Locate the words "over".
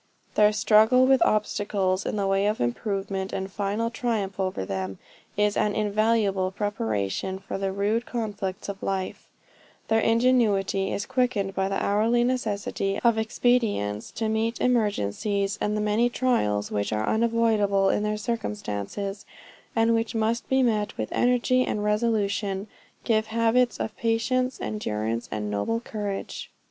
4.39-4.65